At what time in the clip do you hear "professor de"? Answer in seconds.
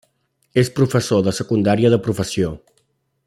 0.79-1.35